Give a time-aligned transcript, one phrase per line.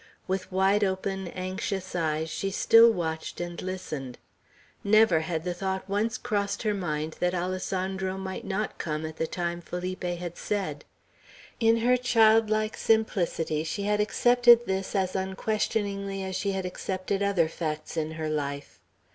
[0.27, 4.17] With wide open, anxious eyes, she still watched and listened.
[4.83, 9.27] Never had the thought once crossed her mind that Alessandro might not come at the
[9.27, 10.85] time Felipe had said.
[11.59, 17.47] In her childlike simplicity she had accepted this as unquestioningly as she had accepted other
[17.47, 18.79] facts in her life.